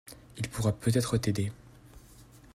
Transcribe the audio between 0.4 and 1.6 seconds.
pourra peut-être t’aider.